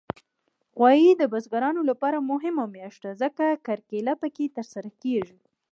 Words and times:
غویی 0.79 1.11
د 1.17 1.23
بزګرانو 1.33 1.81
لپاره 1.89 2.25
مهمه 2.31 2.65
میاشت 2.75 3.01
ده، 3.05 3.11
ځکه 3.21 3.45
کرکیله 3.67 4.13
پکې 4.21 4.45
ترسره 4.57 4.89
کېږي. 5.03 5.37